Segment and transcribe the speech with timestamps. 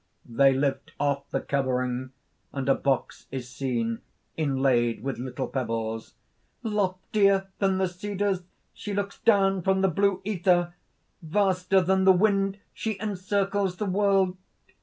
[0.25, 2.11] (They lift off the covering;
[2.51, 4.01] and a box is seen,
[4.35, 6.15] inlaid with little pebbles.)
[6.63, 8.41] "Loftier than the cedars,
[8.73, 10.73] she looks down from the blue ether.
[11.21, 14.37] Vaster than the wind she encircles the world.